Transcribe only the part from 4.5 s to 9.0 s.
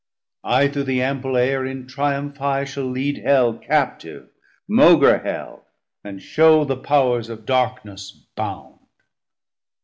maugre Hell, and show The powers of darkness bound.